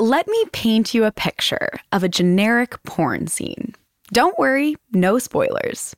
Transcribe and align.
Let 0.00 0.26
me 0.26 0.44
paint 0.52 0.92
you 0.92 1.04
a 1.04 1.12
picture 1.12 1.70
of 1.92 2.02
a 2.02 2.08
generic 2.08 2.82
porn 2.82 3.28
scene. 3.28 3.74
Don't 4.12 4.38
worry, 4.38 4.76
no 4.92 5.18
spoilers. 5.18 5.94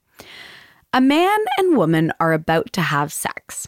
A 0.92 1.00
man 1.00 1.38
and 1.58 1.76
woman 1.76 2.12
are 2.20 2.34
about 2.34 2.72
to 2.74 2.82
have 2.82 3.12
sex. 3.12 3.66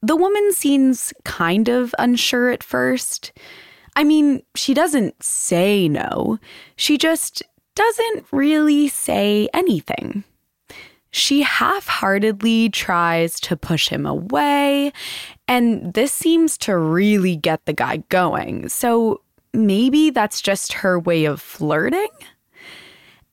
The 0.00 0.16
woman 0.16 0.52
seems 0.52 1.12
kind 1.24 1.68
of 1.68 1.94
unsure 1.98 2.50
at 2.50 2.62
first. 2.62 3.32
I 3.96 4.04
mean, 4.04 4.42
she 4.54 4.74
doesn't 4.74 5.22
say 5.22 5.88
no, 5.88 6.38
she 6.76 6.96
just 6.96 7.42
doesn't 7.74 8.26
really 8.30 8.88
say 8.88 9.48
anything. 9.52 10.22
She 11.10 11.42
half 11.42 11.88
heartedly 11.88 12.70
tries 12.70 13.38
to 13.40 13.56
push 13.56 13.88
him 13.88 14.06
away, 14.06 14.92
and 15.46 15.92
this 15.92 16.12
seems 16.12 16.56
to 16.58 16.76
really 16.76 17.36
get 17.36 17.66
the 17.66 17.74
guy 17.74 17.98
going. 18.08 18.68
So 18.70 19.20
maybe 19.52 20.10
that's 20.10 20.40
just 20.40 20.72
her 20.74 20.98
way 20.98 21.24
of 21.24 21.40
flirting? 21.40 22.08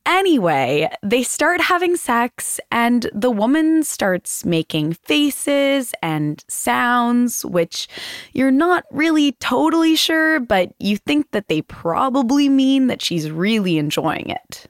Anyway, 0.05 0.89
they 1.03 1.21
start 1.21 1.61
having 1.61 1.95
sex, 1.95 2.59
and 2.71 3.09
the 3.13 3.29
woman 3.29 3.83
starts 3.83 4.43
making 4.43 4.93
faces 4.93 5.93
and 6.01 6.43
sounds, 6.47 7.45
which 7.45 7.87
you're 8.33 8.49
not 8.49 8.85
really 8.91 9.33
totally 9.33 9.95
sure, 9.95 10.39
but 10.39 10.73
you 10.79 10.97
think 10.97 11.29
that 11.31 11.47
they 11.47 11.61
probably 11.61 12.49
mean 12.49 12.87
that 12.87 13.03
she's 13.03 13.29
really 13.29 13.77
enjoying 13.77 14.29
it. 14.29 14.67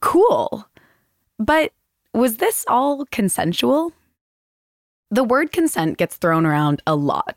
Cool. 0.00 0.66
But 1.38 1.72
was 2.14 2.38
this 2.38 2.64
all 2.68 3.04
consensual? 3.06 3.92
The 5.10 5.24
word 5.24 5.52
consent 5.52 5.98
gets 5.98 6.16
thrown 6.16 6.46
around 6.46 6.80
a 6.86 6.94
lot. 6.94 7.36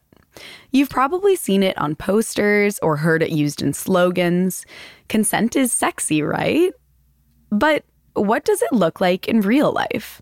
You've 0.71 0.89
probably 0.89 1.35
seen 1.35 1.63
it 1.63 1.77
on 1.77 1.95
posters 1.95 2.79
or 2.79 2.97
heard 2.97 3.23
it 3.23 3.31
used 3.31 3.61
in 3.61 3.73
slogans. 3.73 4.65
Consent 5.07 5.55
is 5.55 5.71
sexy, 5.71 6.21
right? 6.21 6.73
But 7.49 7.85
what 8.13 8.45
does 8.45 8.61
it 8.61 8.73
look 8.73 8.99
like 8.99 9.27
in 9.27 9.41
real 9.41 9.71
life? 9.71 10.21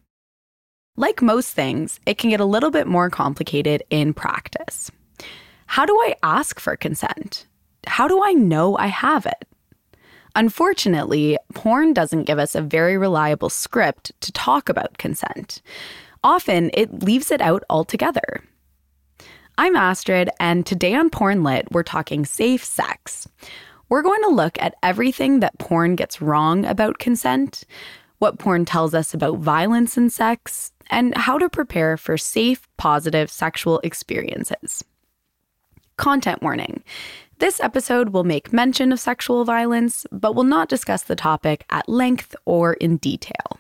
Like 0.96 1.22
most 1.22 1.52
things, 1.52 2.00
it 2.06 2.18
can 2.18 2.30
get 2.30 2.40
a 2.40 2.46
little 2.46 2.70
bit 2.70 2.86
more 2.86 3.10
complicated 3.10 3.84
in 3.90 4.14
practice. 4.14 4.92
How 5.66 5.86
do 5.86 5.94
I 5.94 6.16
ask 6.22 6.60
for 6.60 6.76
consent? 6.76 7.48
How 7.88 8.08
do 8.08 8.24
I 8.24 8.34
know 8.34 8.78
I 8.78 8.88
have 8.88 9.26
it? 9.26 9.46
Unfortunately, 10.36 11.38
porn 11.54 11.94
doesn't 11.94 12.24
give 12.24 12.40
us 12.40 12.56
a 12.56 12.62
very 12.62 12.98
reliable 12.98 13.50
script 13.50 14.12
to 14.22 14.32
talk 14.32 14.70
about 14.70 14.98
consent. 14.98 15.62
Often, 16.24 16.72
it 16.74 17.04
leaves 17.04 17.32
it 17.32 17.42
out 17.42 17.64
altogether. 17.70 18.44
I'm 19.56 19.76
Astrid, 19.76 20.32
and 20.40 20.66
today 20.66 20.96
on 20.96 21.12
Porn 21.12 21.44
Lit, 21.44 21.72
we're 21.72 21.84
talking 21.84 22.26
safe 22.26 22.64
sex. 22.64 23.28
We're 23.88 24.02
going 24.02 24.22
to 24.24 24.30
look 24.30 24.60
at 24.60 24.74
everything 24.82 25.42
that 25.42 25.60
porn 25.60 25.96
gets 25.96 26.24
wrong 26.24 26.66
about 26.66 26.98
consent, 26.98 27.64
what 28.18 28.40
porn 28.40 28.66
tells 28.66 28.96
us 28.96 29.14
about 29.14 29.38
violence 29.38 29.96
and 29.96 30.12
sex, 30.12 30.72
and 30.90 31.16
how 31.16 31.38
to 31.38 31.50
prepare 31.50 31.98
for 31.98 32.18
safe, 32.18 32.68
positive 32.78 33.30
sexual 33.30 33.80
experiences. 33.84 34.84
Content 35.98 36.42
warning. 36.42 36.84
This 37.38 37.60
episode 37.60 38.10
will 38.10 38.24
make 38.24 38.54
mention 38.54 38.92
of 38.92 39.00
sexual 39.00 39.46
violence, 39.46 40.08
but 40.12 40.34
will 40.34 40.44
not 40.44 40.68
discuss 40.68 41.04
the 41.04 41.16
topic 41.16 41.64
at 41.70 41.88
length 41.88 42.36
or 42.46 42.74
in 42.74 42.98
detail. 42.98 43.60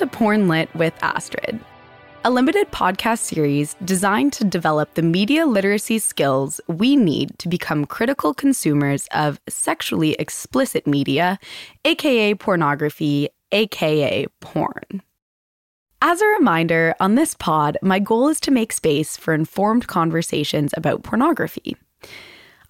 To 0.00 0.06
Porn 0.06 0.48
Lit 0.48 0.74
with 0.74 0.94
Astrid, 1.02 1.60
a 2.24 2.30
limited 2.30 2.70
podcast 2.70 3.18
series 3.18 3.76
designed 3.84 4.32
to 4.32 4.44
develop 4.44 4.94
the 4.94 5.02
media 5.02 5.44
literacy 5.44 5.98
skills 5.98 6.58
we 6.68 6.96
need 6.96 7.38
to 7.38 7.50
become 7.50 7.84
critical 7.84 8.32
consumers 8.32 9.06
of 9.12 9.38
sexually 9.46 10.12
explicit 10.14 10.86
media, 10.86 11.38
aka 11.84 12.34
pornography, 12.34 13.28
aka 13.52 14.26
porn. 14.40 15.02
As 16.00 16.22
a 16.22 16.26
reminder, 16.28 16.94
on 16.98 17.16
this 17.16 17.34
pod, 17.34 17.76
my 17.82 17.98
goal 17.98 18.28
is 18.28 18.40
to 18.40 18.50
make 18.50 18.72
space 18.72 19.18
for 19.18 19.34
informed 19.34 19.86
conversations 19.86 20.72
about 20.78 21.02
pornography. 21.02 21.76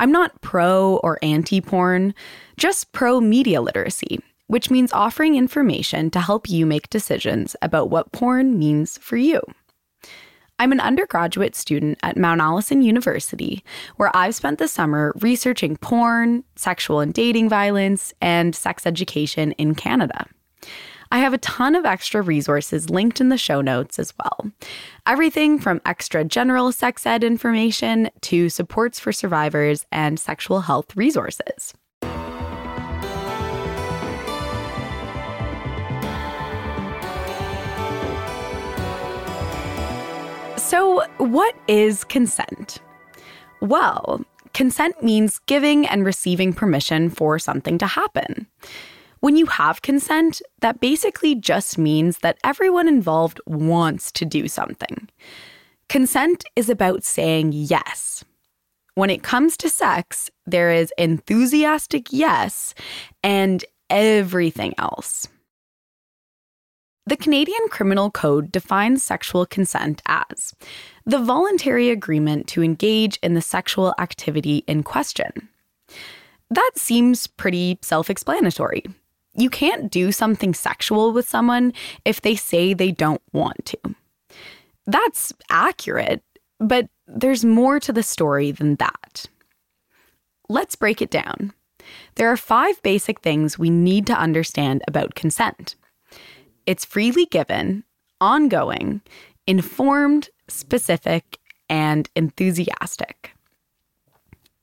I'm 0.00 0.10
not 0.10 0.40
pro 0.40 0.96
or 1.04 1.20
anti 1.22 1.60
porn, 1.60 2.12
just 2.56 2.90
pro 2.90 3.20
media 3.20 3.60
literacy 3.60 4.18
which 4.50 4.68
means 4.68 4.92
offering 4.92 5.36
information 5.36 6.10
to 6.10 6.20
help 6.20 6.50
you 6.50 6.66
make 6.66 6.90
decisions 6.90 7.54
about 7.62 7.88
what 7.88 8.10
porn 8.10 8.58
means 8.58 8.98
for 8.98 9.16
you. 9.16 9.40
I'm 10.58 10.72
an 10.72 10.80
undergraduate 10.80 11.54
student 11.54 11.98
at 12.02 12.16
Mount 12.16 12.40
Allison 12.40 12.82
University, 12.82 13.64
where 13.94 14.14
I've 14.14 14.34
spent 14.34 14.58
the 14.58 14.66
summer 14.66 15.14
researching 15.20 15.76
porn, 15.76 16.42
sexual 16.56 16.98
and 16.98 17.14
dating 17.14 17.48
violence, 17.48 18.12
and 18.20 18.52
sex 18.54 18.86
education 18.86 19.52
in 19.52 19.76
Canada. 19.76 20.26
I 21.12 21.20
have 21.20 21.32
a 21.32 21.38
ton 21.38 21.76
of 21.76 21.86
extra 21.86 22.20
resources 22.20 22.90
linked 22.90 23.20
in 23.20 23.28
the 23.28 23.38
show 23.38 23.60
notes 23.60 24.00
as 24.00 24.12
well. 24.18 24.50
Everything 25.06 25.60
from 25.60 25.80
extra 25.86 26.24
general 26.24 26.72
sex 26.72 27.06
ed 27.06 27.22
information 27.22 28.10
to 28.22 28.48
supports 28.48 28.98
for 28.98 29.12
survivors 29.12 29.86
and 29.92 30.18
sexual 30.18 30.62
health 30.62 30.96
resources. 30.96 31.72
So, 40.70 41.02
what 41.16 41.56
is 41.66 42.04
consent? 42.04 42.78
Well, 43.60 44.24
consent 44.54 45.02
means 45.02 45.40
giving 45.46 45.84
and 45.84 46.04
receiving 46.04 46.52
permission 46.52 47.10
for 47.10 47.40
something 47.40 47.76
to 47.78 47.88
happen. 47.88 48.46
When 49.18 49.34
you 49.34 49.46
have 49.46 49.82
consent, 49.82 50.40
that 50.60 50.78
basically 50.78 51.34
just 51.34 51.76
means 51.76 52.18
that 52.18 52.38
everyone 52.44 52.86
involved 52.86 53.40
wants 53.48 54.12
to 54.12 54.24
do 54.24 54.46
something. 54.46 55.08
Consent 55.88 56.44
is 56.54 56.70
about 56.70 57.02
saying 57.02 57.50
yes. 57.52 58.24
When 58.94 59.10
it 59.10 59.24
comes 59.24 59.56
to 59.56 59.68
sex, 59.68 60.30
there 60.46 60.70
is 60.70 60.92
enthusiastic 60.96 62.12
yes 62.12 62.76
and 63.24 63.64
everything 63.90 64.74
else. 64.78 65.26
The 67.10 67.16
Canadian 67.16 67.66
Criminal 67.70 68.08
Code 68.08 68.52
defines 68.52 69.02
sexual 69.02 69.44
consent 69.44 70.00
as 70.06 70.54
the 71.04 71.18
voluntary 71.18 71.90
agreement 71.90 72.46
to 72.50 72.62
engage 72.62 73.18
in 73.20 73.34
the 73.34 73.42
sexual 73.42 73.96
activity 73.98 74.62
in 74.68 74.84
question. 74.84 75.48
That 76.50 76.70
seems 76.76 77.26
pretty 77.26 77.80
self 77.82 78.10
explanatory. 78.10 78.84
You 79.34 79.50
can't 79.50 79.90
do 79.90 80.12
something 80.12 80.54
sexual 80.54 81.12
with 81.12 81.28
someone 81.28 81.72
if 82.04 82.20
they 82.20 82.36
say 82.36 82.74
they 82.74 82.92
don't 82.92 83.22
want 83.32 83.64
to. 83.64 83.78
That's 84.86 85.32
accurate, 85.50 86.22
but 86.60 86.88
there's 87.08 87.44
more 87.44 87.80
to 87.80 87.92
the 87.92 88.04
story 88.04 88.52
than 88.52 88.76
that. 88.76 89.26
Let's 90.48 90.76
break 90.76 91.02
it 91.02 91.10
down. 91.10 91.54
There 92.14 92.30
are 92.30 92.36
five 92.36 92.80
basic 92.84 93.18
things 93.18 93.58
we 93.58 93.68
need 93.68 94.06
to 94.06 94.14
understand 94.16 94.84
about 94.86 95.16
consent. 95.16 95.74
It's 96.70 96.84
freely 96.84 97.26
given, 97.26 97.82
ongoing, 98.20 99.00
informed, 99.44 100.28
specific, 100.46 101.40
and 101.68 102.08
enthusiastic. 102.14 103.32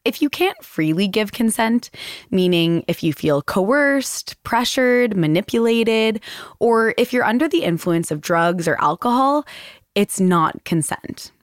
If 0.06 0.21
you 0.21 0.30
can't 0.30 0.63
freely 0.63 1.09
give 1.09 1.33
consent, 1.33 1.89
meaning 2.31 2.86
if 2.88 3.04
you 3.04 3.12
feel 3.12 3.42
coerced, 3.42 4.42
pressured, 4.44 5.18
manipulated, 5.18 6.24
or 6.62 6.94
if 6.98 7.12
you're 7.12 7.25
under 7.25 7.50
the 7.50 7.65
influence 7.65 8.09
of 8.09 8.21
drugs 8.21 8.69
or 8.69 8.81
alcohol, 8.81 9.45
it's 9.94 10.18
not 10.18 10.63
consent. 10.63 11.33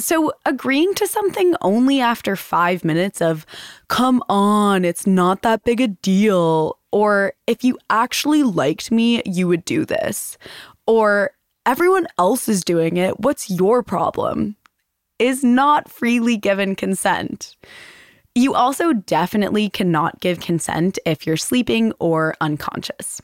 So, 0.00 0.32
agreeing 0.44 0.92
to 0.94 1.06
something 1.06 1.54
only 1.60 2.00
after 2.00 2.34
five 2.34 2.84
minutes 2.84 3.22
of, 3.22 3.46
come 3.86 4.24
on, 4.28 4.84
it's 4.84 5.06
not 5.06 5.42
that 5.42 5.62
big 5.62 5.80
a 5.80 5.86
deal, 5.86 6.79
or 6.92 7.32
if 7.46 7.62
you 7.64 7.78
actually 7.88 8.42
liked 8.42 8.90
me, 8.90 9.22
you 9.24 9.46
would 9.48 9.64
do 9.64 9.84
this, 9.84 10.36
or 10.86 11.32
everyone 11.66 12.06
else 12.18 12.48
is 12.48 12.64
doing 12.64 12.96
it, 12.96 13.20
what's 13.20 13.50
your 13.50 13.82
problem? 13.82 14.56
Is 15.18 15.44
not 15.44 15.90
freely 15.90 16.36
given 16.36 16.74
consent. 16.74 17.56
You 18.34 18.54
also 18.54 18.92
definitely 18.92 19.68
cannot 19.68 20.20
give 20.20 20.40
consent 20.40 20.98
if 21.04 21.26
you're 21.26 21.36
sleeping 21.36 21.92
or 21.98 22.34
unconscious. 22.40 23.20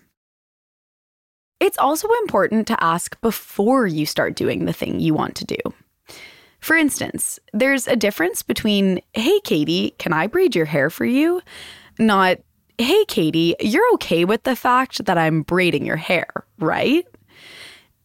It's 1.59 1.79
also 1.79 2.09
important 2.23 2.67
to 2.67 2.85
ask 2.85 3.19
before 3.21 3.87
you 3.87 4.05
start 4.05 4.37
doing 4.37 4.65
the 4.65 4.73
thing 4.73 5.01
you 5.01 5.15
want 5.15 5.35
to 5.37 5.45
do. 5.47 5.57
For 6.61 6.77
instance, 6.77 7.39
there's 7.53 7.87
a 7.87 7.97
difference 7.97 8.43
between, 8.43 9.01
hey, 9.15 9.41
Katie, 9.41 9.95
can 9.99 10.13
I 10.13 10.27
braid 10.27 10.55
your 10.55 10.67
hair 10.67 10.91
for 10.91 11.05
you? 11.05 11.41
Not, 11.99 12.39
hey, 12.79 13.05
Katie, 13.07 13.55
you're 13.61 13.95
okay 13.95 14.25
with 14.25 14.43
the 14.43 14.57
fact 14.57 15.05
that 15.07 15.19
I'm 15.19 15.43
braiding 15.43 15.87
your 15.87 15.97
hair, 15.97 16.29
right? 16.59 17.07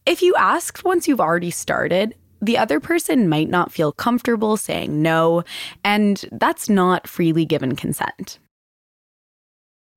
If 0.06 0.22
you 0.22 0.34
ask 0.36 0.80
once 0.84 1.06
you've 1.06 1.20
already 1.20 1.50
started, 1.50 2.14
the 2.40 2.58
other 2.58 2.80
person 2.80 3.28
might 3.28 3.48
not 3.48 3.72
feel 3.72 3.92
comfortable 3.92 4.56
saying 4.56 5.00
no, 5.00 5.44
and 5.84 6.24
that's 6.32 6.68
not 6.68 7.06
freely 7.06 7.44
given 7.44 7.76
consent. 7.76 8.38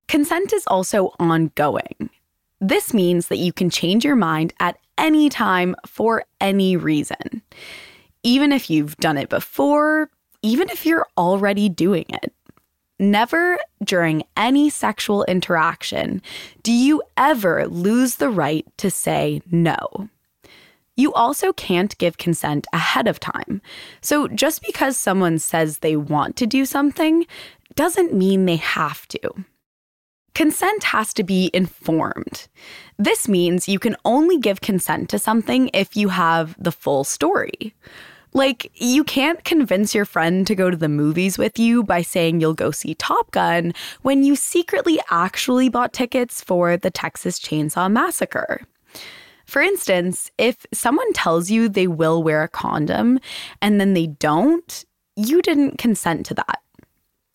Consent 0.08 0.54
is 0.54 0.68
also 0.68 1.12
ongoing. 1.20 2.10
This 2.62 2.94
means 2.94 3.28
that 3.30 3.40
you 3.40 3.52
can 3.52 3.70
change 3.70 4.06
your 4.06 4.16
mind 4.16 4.54
at 4.60 4.78
any 4.98 5.30
time 5.30 5.76
for 5.88 6.24
any 6.40 6.78
reason. 6.78 7.42
Even 8.22 8.52
if 8.52 8.70
you've 8.70 8.96
done 8.98 9.18
it 9.18 9.30
before, 9.30 10.10
even 10.44 10.70
if 10.70 10.86
you're 10.86 11.08
already 11.18 11.70
doing 11.70 12.06
it. 12.10 12.32
Never 12.98 13.58
during 13.84 14.24
any 14.38 14.70
sexual 14.70 15.26
interaction 15.26 16.22
do 16.64 16.72
you 16.72 17.04
ever 17.18 17.68
lose 17.68 18.16
the 18.16 18.30
right 18.30 18.66
to 18.78 18.90
say 18.90 19.42
no. 19.52 20.10
You 20.96 21.14
also 21.14 21.52
can't 21.52 21.98
give 21.98 22.18
consent 22.18 22.68
ahead 22.72 23.08
of 23.08 23.20
time. 23.20 23.62
So 24.00 24.30
just 24.30 24.62
because 24.62 24.98
someone 24.98 25.40
says 25.40 25.80
they 25.80 25.98
want 25.98 26.38
to 26.38 26.48
do 26.48 26.66
something 26.66 27.26
doesn't 27.76 28.14
mean 28.14 28.46
they 28.46 28.56
have 28.56 29.06
to. 29.10 29.20
Consent 30.34 30.86
has 30.86 31.14
to 31.14 31.24
be 31.24 31.50
informed. 31.54 32.48
This 32.98 33.28
means 33.28 33.68
you 33.68 33.80
can 33.80 33.98
only 34.06 34.38
give 34.38 34.62
consent 34.62 35.10
to 35.10 35.20
something 35.20 35.70
if 35.74 35.98
you 35.98 36.10
have 36.10 36.56
the 36.62 36.72
full 36.72 37.04
story. 37.04 37.74
Like, 38.36 38.70
you 38.76 39.06
can't 39.06 39.42
convince 39.46 39.96
your 39.96 40.04
friend 40.04 40.46
to 40.46 40.56
go 40.56 40.70
to 40.70 40.76
the 40.76 40.90
movies 40.90 41.38
with 41.38 41.58
you 41.58 41.84
by 41.84 42.02
saying 42.02 42.42
you'll 42.42 42.54
go 42.54 42.70
see 42.70 42.94
Top 42.96 43.32
Gun 43.32 43.74
when 44.02 44.26
you 44.26 44.36
secretly 44.36 45.00
actually 45.10 45.70
bought 45.70 45.94
tickets 45.94 46.42
for 46.42 46.76
the 46.76 46.92
Texas 46.92 47.40
Chainsaw 47.40 47.90
Massacre. 47.90 48.60
For 49.46 49.62
instance, 49.62 50.32
if 50.38 50.66
someone 50.74 51.14
tells 51.14 51.50
you 51.50 51.70
they 51.70 51.88
will 51.88 52.22
wear 52.24 52.44
a 52.44 52.50
condom 52.50 53.22
and 53.62 53.80
then 53.80 53.94
they 53.94 54.08
don't, 54.08 54.84
you 55.16 55.42
didn't 55.42 55.78
consent 55.78 56.26
to 56.26 56.34
that. 56.34 56.62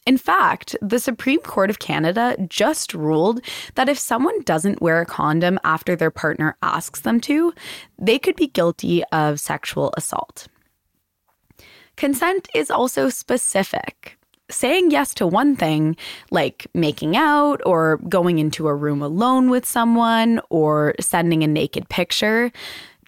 In 0.06 0.19
fact, 0.19 0.76
the 0.82 0.99
Supreme 0.99 1.41
Court 1.41 1.70
of 1.70 1.79
Canada 1.79 2.37
just 2.47 2.93
ruled 2.93 3.41
that 3.75 3.88
if 3.88 3.99
someone 3.99 4.43
doesn't 4.43 4.82
wear 4.82 5.00
a 5.00 5.06
condom 5.06 5.58
after 5.64 5.97
their 5.97 6.11
partner 6.11 6.58
asks 6.61 7.00
them 7.00 7.23
to, 7.23 7.55
they 7.99 8.19
could 8.19 8.37
be 8.37 8.49
guilty 8.49 9.02
of 9.12 9.41
sexual 9.41 9.94
assault. 9.97 10.47
Consent 12.00 12.49
is 12.55 12.70
also 12.70 13.11
specific. 13.11 14.17
Saying 14.50 14.91
yes 14.91 15.12
to 15.17 15.26
one 15.26 15.55
thing, 15.55 15.99
like 16.31 16.67
making 16.73 17.14
out 17.14 17.61
or 17.67 17.99
going 18.08 18.38
into 18.38 18.69
a 18.69 18.75
room 18.75 19.02
alone 19.02 19.50
with 19.50 19.67
someone 19.67 20.41
or 20.49 20.94
sending 20.99 21.44
a 21.44 21.47
naked 21.47 21.91
picture, 21.91 22.52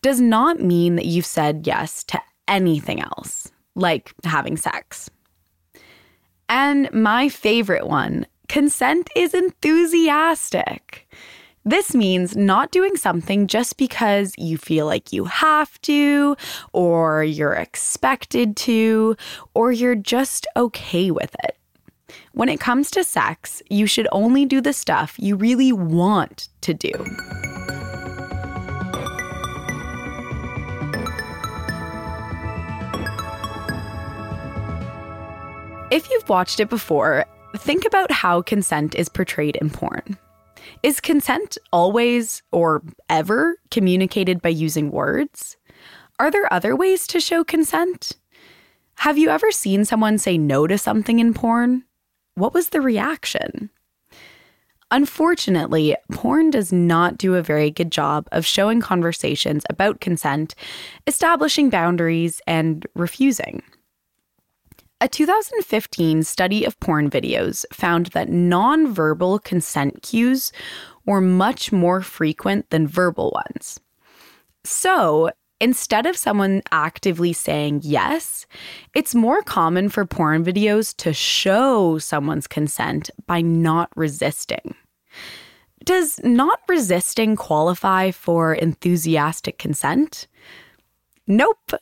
does 0.02 0.20
not 0.20 0.60
mean 0.60 0.96
that 0.96 1.06
you've 1.06 1.24
said 1.24 1.66
yes 1.66 2.04
to 2.04 2.20
anything 2.48 3.00
else, 3.00 3.50
like 3.74 4.12
having 4.24 4.58
sex. 4.58 5.08
And 6.50 6.92
my 6.92 7.30
favorite 7.30 7.86
one 7.86 8.26
consent 8.48 9.08
is 9.16 9.32
enthusiastic. 9.32 11.08
This 11.64 11.94
means 11.94 12.36
not 12.36 12.72
doing 12.72 12.96
something 12.96 13.46
just 13.46 13.76
because 13.76 14.32
you 14.36 14.58
feel 14.58 14.84
like 14.84 15.12
you 15.12 15.26
have 15.26 15.80
to, 15.82 16.36
or 16.72 17.22
you're 17.22 17.54
expected 17.54 18.56
to, 18.56 19.16
or 19.54 19.70
you're 19.70 19.94
just 19.94 20.48
okay 20.56 21.12
with 21.12 21.36
it. 21.44 21.56
When 22.32 22.48
it 22.48 22.58
comes 22.58 22.90
to 22.92 23.04
sex, 23.04 23.62
you 23.70 23.86
should 23.86 24.08
only 24.10 24.44
do 24.44 24.60
the 24.60 24.72
stuff 24.72 25.14
you 25.20 25.36
really 25.36 25.72
want 25.72 26.48
to 26.62 26.74
do. 26.74 26.90
If 35.92 36.10
you've 36.10 36.28
watched 36.28 36.58
it 36.58 36.68
before, 36.68 37.24
think 37.56 37.84
about 37.84 38.10
how 38.10 38.42
consent 38.42 38.96
is 38.96 39.08
portrayed 39.08 39.56
in 39.56 39.70
porn. 39.70 40.16
Is 40.82 41.00
consent 41.00 41.58
always 41.72 42.42
or 42.50 42.82
ever 43.08 43.56
communicated 43.70 44.42
by 44.42 44.48
using 44.48 44.90
words? 44.90 45.56
Are 46.18 46.28
there 46.28 46.52
other 46.52 46.74
ways 46.74 47.06
to 47.08 47.20
show 47.20 47.44
consent? 47.44 48.12
Have 48.96 49.16
you 49.16 49.28
ever 49.30 49.52
seen 49.52 49.84
someone 49.84 50.18
say 50.18 50.36
no 50.36 50.66
to 50.66 50.76
something 50.76 51.20
in 51.20 51.34
porn? 51.34 51.84
What 52.34 52.52
was 52.52 52.70
the 52.70 52.80
reaction? 52.80 53.70
Unfortunately, 54.90 55.96
porn 56.10 56.50
does 56.50 56.72
not 56.72 57.16
do 57.16 57.36
a 57.36 57.42
very 57.42 57.70
good 57.70 57.92
job 57.92 58.28
of 58.32 58.44
showing 58.44 58.80
conversations 58.80 59.64
about 59.70 60.00
consent, 60.00 60.54
establishing 61.06 61.70
boundaries, 61.70 62.42
and 62.46 62.86
refusing. 62.94 63.62
A 65.02 65.08
2015 65.08 66.22
study 66.22 66.64
of 66.64 66.78
porn 66.78 67.10
videos 67.10 67.64
found 67.72 68.06
that 68.14 68.28
nonverbal 68.28 69.42
consent 69.42 70.00
cues 70.02 70.52
were 71.06 71.20
much 71.20 71.72
more 71.72 72.02
frequent 72.02 72.70
than 72.70 72.86
verbal 72.86 73.32
ones. 73.34 73.80
So, 74.62 75.32
instead 75.60 76.06
of 76.06 76.16
someone 76.16 76.62
actively 76.70 77.32
saying 77.32 77.80
yes, 77.82 78.46
it's 78.94 79.12
more 79.12 79.42
common 79.42 79.88
for 79.88 80.06
porn 80.06 80.44
videos 80.44 80.96
to 80.98 81.12
show 81.12 81.98
someone's 81.98 82.46
consent 82.46 83.10
by 83.26 83.40
not 83.40 83.90
resisting. 83.96 84.76
Does 85.84 86.20
not 86.22 86.60
resisting 86.68 87.34
qualify 87.34 88.12
for 88.12 88.54
enthusiastic 88.54 89.58
consent? 89.58 90.28
Nope. 91.26 91.72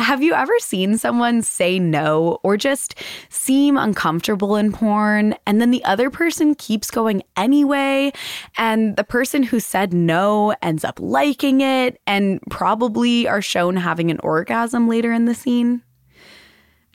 Have 0.00 0.22
you 0.22 0.32
ever 0.32 0.58
seen 0.60 0.96
someone 0.96 1.42
say 1.42 1.78
no 1.78 2.38
or 2.42 2.56
just 2.56 2.94
seem 3.28 3.76
uncomfortable 3.76 4.56
in 4.56 4.72
porn 4.72 5.34
and 5.46 5.60
then 5.60 5.72
the 5.72 5.84
other 5.84 6.08
person 6.08 6.54
keeps 6.54 6.90
going 6.90 7.22
anyway 7.36 8.10
and 8.56 8.96
the 8.96 9.04
person 9.04 9.42
who 9.42 9.60
said 9.60 9.92
no 9.92 10.54
ends 10.62 10.84
up 10.84 10.98
liking 11.00 11.60
it 11.60 12.00
and 12.06 12.40
probably 12.48 13.28
are 13.28 13.42
shown 13.42 13.76
having 13.76 14.10
an 14.10 14.18
orgasm 14.20 14.88
later 14.88 15.12
in 15.12 15.26
the 15.26 15.34
scene? 15.34 15.82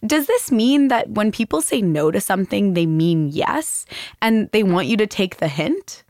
Does 0.03 0.25
this 0.25 0.51
mean 0.51 0.87
that 0.87 1.11
when 1.11 1.31
people 1.31 1.61
say 1.61 1.83
no 1.83 2.09
to 2.09 2.19
something, 2.19 2.73
they 2.73 2.87
mean 2.87 3.27
yes 3.27 3.85
and 4.19 4.49
they 4.51 4.63
want 4.63 4.87
you 4.87 4.97
to 4.97 5.05
take 5.05 5.37
the 5.37 5.47
hint? 5.47 6.03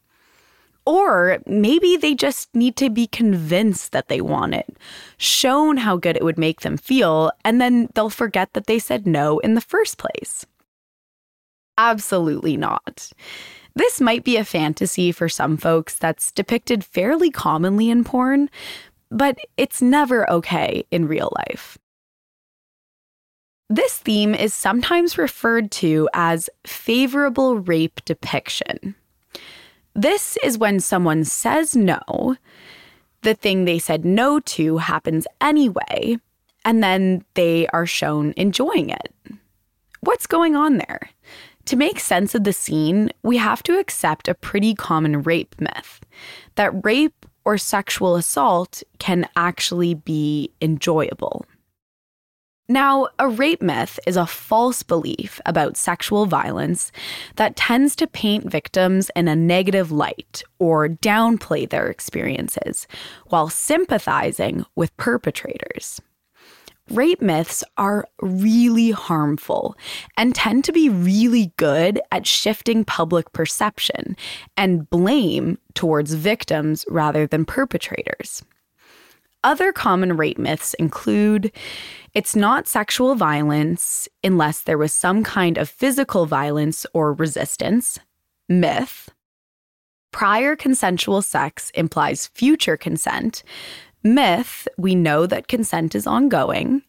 Or 0.86 1.40
maybe 1.48 1.98
they 1.98 2.14
just 2.14 2.54
need 2.56 2.76
to 2.78 2.90
be 2.90 3.08
convinced 3.08 3.92
that 3.92 4.08
they 4.08 4.22
want 4.22 4.54
it, 4.54 4.78
shown 5.18 5.78
how 5.78 5.98
good 5.98 6.16
it 6.16 6.24
would 6.24 6.38
make 6.38 6.62
them 6.62 6.78
feel, 6.78 7.32
and 7.44 7.60
then 7.60 7.90
they'll 7.96 8.10
forget 8.12 8.54
that 8.54 8.68
they 8.68 8.78
said 8.78 9.08
no 9.08 9.40
in 9.40 9.56
the 9.56 9.62
first 9.62 9.98
place. 9.98 10.46
Absolutely 11.78 12.56
not. 12.56 13.10
This 13.76 14.00
might 14.00 14.24
be 14.24 14.38
a 14.38 14.46
fantasy 14.46 15.12
for 15.12 15.28
some 15.28 15.58
folks 15.58 15.96
that's 15.96 16.32
depicted 16.32 16.86
fairly 16.86 17.30
commonly 17.30 17.90
in 17.90 18.04
porn, 18.04 18.50
but 19.10 19.38
it's 19.58 19.82
never 19.82 20.30
okay 20.30 20.86
in 20.92 21.08
real 21.08 21.34
life. 21.36 21.78
This 23.70 23.98
theme 23.98 24.36
is 24.36 24.54
sometimes 24.54 25.18
referred 25.18 25.72
to 25.72 26.08
as 26.14 26.50
favorable 26.66 27.58
rape 27.58 28.00
depiction. 28.06 28.96
This 29.96 30.38
is 30.44 30.58
when 30.58 30.82
someone 30.82 31.24
says 31.24 31.74
no, 31.74 32.36
the 33.22 33.34
thing 33.34 33.64
they 33.64 33.80
said 33.80 34.04
no 34.04 34.42
to 34.42 34.78
happens 34.78 35.26
anyway, 35.40 36.18
and 36.66 36.84
then 36.84 37.24
they 37.36 37.68
are 37.68 37.86
shown 37.86 38.34
enjoying 38.36 38.90
it. 38.90 39.14
What's 40.02 40.28
going 40.28 40.54
on 40.54 40.78
there? 40.78 41.10
To 41.68 41.78
make 41.78 42.02
sense 42.02 42.36
of 42.36 42.44
the 42.44 42.52
scene, 42.52 43.10
we 43.24 43.38
have 43.38 43.64
to 43.64 43.80
accept 43.80 44.28
a 44.28 44.36
pretty 44.36 44.76
common 44.76 45.24
rape 45.24 45.56
myth 45.60 46.02
that 46.56 46.86
rape 46.86 47.26
or 47.46 47.58
sexual 47.58 48.18
assault 48.18 48.84
can 49.00 49.30
actually 49.38 49.94
be 49.94 50.52
enjoyable. 50.62 51.46
Now, 52.68 53.10
a 53.20 53.28
rape 53.30 53.62
myth 53.62 54.00
is 54.08 54.18
a 54.18 54.26
false 54.26 54.82
belief 54.82 55.40
about 55.46 55.78
sexual 55.78 56.26
violence 56.26 56.92
that 57.36 57.56
tends 57.56 57.96
to 57.98 58.08
paint 58.08 58.50
victims 58.50 59.12
in 59.16 59.28
a 59.28 59.36
negative 59.36 59.92
light 59.92 60.42
or 60.58 60.90
downplay 60.90 61.70
their 61.70 61.88
experiences 61.88 62.88
while 63.28 63.50
sympathizing 63.50 64.66
with 64.76 64.98
perpetrators. 64.98 66.02
rape 66.92 67.22
myths 67.22 67.64
are 67.78 68.08
really 68.22 68.92
harmful 68.92 69.76
and 70.18 70.36
tend 70.36 70.64
to 70.64 70.72
be 70.72 70.88
really 70.90 71.52
good 71.58 72.00
at 72.12 72.28
shifting 72.28 72.84
public 72.86 73.32
perception 73.34 74.16
and 74.56 74.90
blame 74.90 75.58
towards 75.74 76.14
victims 76.14 76.86
rather 76.88 77.26
than 77.26 77.44
perpetrators. 77.46 78.44
Other 79.46 79.72
common 79.72 80.18
rape 80.18 80.40
myths 80.40 80.74
include 80.74 81.52
it's 82.16 82.36
not 82.36 82.68
sexual 82.68 83.14
violence 83.14 84.10
unless 84.24 84.62
there 84.62 84.80
was 84.80 84.92
some 84.92 85.24
kind 85.24 85.60
of 85.60 85.70
physical 85.70 86.26
violence 86.26 86.84
or 86.96 87.14
resistance. 87.14 88.00
Myth. 88.50 89.12
Prior 90.12 90.56
consensual 90.56 91.22
sex 91.22 91.70
implies 91.76 92.26
future 92.26 92.76
consent. 92.76 93.44
Myth, 94.04 94.68
we 94.80 94.96
know 94.96 95.28
that 95.28 95.48
consent 95.48 95.94
is 95.94 96.08
ongoing. 96.08 96.82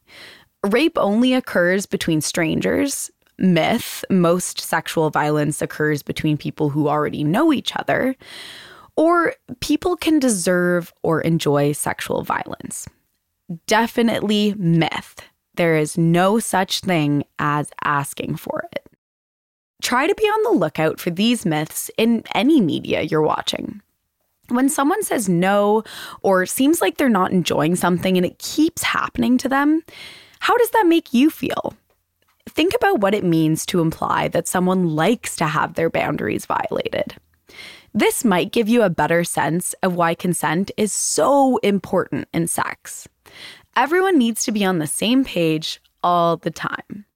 Rape 0.64 0.96
only 0.96 1.34
occurs 1.34 1.84
between 1.84 2.22
strangers. 2.22 3.10
Myth, 3.36 4.02
most 4.08 4.62
sexual 4.62 5.10
violence 5.10 5.60
occurs 5.60 6.02
between 6.02 6.38
people 6.38 6.70
who 6.70 6.88
already 6.88 7.22
know 7.22 7.52
each 7.52 7.76
other 7.76 8.16
or 8.96 9.34
people 9.60 9.96
can 9.96 10.18
deserve 10.18 10.92
or 11.02 11.20
enjoy 11.20 11.72
sexual 11.72 12.22
violence. 12.22 12.88
Definitely 13.66 14.54
myth. 14.56 15.20
There 15.54 15.76
is 15.76 15.96
no 15.96 16.38
such 16.38 16.80
thing 16.80 17.24
as 17.38 17.70
asking 17.84 18.36
for 18.36 18.68
it. 18.72 18.86
Try 19.82 20.06
to 20.06 20.14
be 20.14 20.24
on 20.24 20.42
the 20.42 20.58
lookout 20.58 20.98
for 20.98 21.10
these 21.10 21.46
myths 21.46 21.90
in 21.96 22.24
any 22.34 22.60
media 22.60 23.02
you're 23.02 23.22
watching. 23.22 23.82
When 24.48 24.68
someone 24.68 25.02
says 25.02 25.28
no 25.28 25.82
or 26.22 26.46
seems 26.46 26.80
like 26.80 26.96
they're 26.96 27.08
not 27.08 27.32
enjoying 27.32 27.76
something 27.76 28.16
and 28.16 28.24
it 28.24 28.38
keeps 28.38 28.82
happening 28.82 29.38
to 29.38 29.48
them, 29.48 29.82
how 30.40 30.56
does 30.56 30.70
that 30.70 30.86
make 30.86 31.12
you 31.12 31.30
feel? 31.30 31.74
Think 32.48 32.74
about 32.74 33.00
what 33.00 33.14
it 33.14 33.24
means 33.24 33.66
to 33.66 33.80
imply 33.80 34.28
that 34.28 34.46
someone 34.46 34.94
likes 34.94 35.36
to 35.36 35.46
have 35.46 35.74
their 35.74 35.90
boundaries 35.90 36.46
violated. 36.46 37.16
This 37.96 38.26
might 38.26 38.52
give 38.52 38.68
you 38.68 38.82
a 38.82 38.90
better 38.90 39.24
sense 39.24 39.74
of 39.82 39.94
why 39.94 40.14
consent 40.14 40.70
is 40.76 40.92
so 40.92 41.56
important 41.62 42.28
in 42.34 42.46
sex. 42.46 43.08
Everyone 43.74 44.18
needs 44.18 44.44
to 44.44 44.52
be 44.52 44.66
on 44.66 44.80
the 44.80 44.86
same 44.86 45.24
page 45.24 45.80
all 46.02 46.36
the 46.36 46.50
time. 46.50 47.06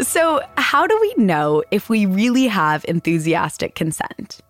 So, 0.00 0.40
how 0.56 0.86
do 0.86 0.98
we 0.98 1.14
know 1.22 1.62
if 1.70 1.90
we 1.90 2.06
really 2.06 2.46
have 2.46 2.86
enthusiastic 2.88 3.74
consent? 3.74 4.40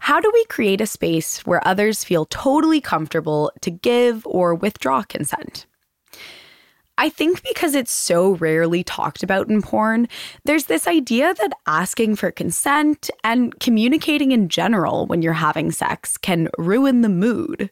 How 0.00 0.18
do 0.18 0.28
we 0.34 0.44
create 0.46 0.80
a 0.80 0.86
space 0.86 1.46
where 1.46 1.64
others 1.64 2.02
feel 2.02 2.24
totally 2.24 2.80
comfortable 2.80 3.52
to 3.60 3.70
give 3.70 4.26
or 4.26 4.56
withdraw 4.56 5.04
consent? 5.04 5.66
I 6.98 7.08
think 7.10 7.42
because 7.42 7.74
it's 7.74 7.92
so 7.92 8.36
rarely 8.36 8.82
talked 8.82 9.22
about 9.22 9.48
in 9.48 9.60
porn, 9.60 10.08
there's 10.44 10.64
this 10.64 10.86
idea 10.86 11.34
that 11.34 11.52
asking 11.66 12.16
for 12.16 12.30
consent 12.30 13.10
and 13.22 13.58
communicating 13.60 14.32
in 14.32 14.48
general 14.48 15.06
when 15.06 15.20
you're 15.20 15.34
having 15.34 15.70
sex 15.72 16.16
can 16.16 16.48
ruin 16.56 17.02
the 17.02 17.10
mood. 17.10 17.70